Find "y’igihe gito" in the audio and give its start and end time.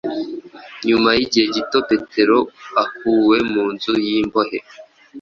1.17-1.77